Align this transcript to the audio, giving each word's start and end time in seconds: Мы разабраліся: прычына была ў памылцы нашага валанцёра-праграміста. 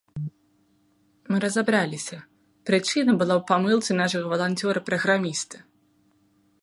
Мы 1.33 1.37
разабраліся: 1.45 2.17
прычына 2.69 3.11
была 3.21 3.35
ў 3.37 3.43
памылцы 3.53 3.91
нашага 4.01 4.25
валанцёра-праграміста. 4.35 5.55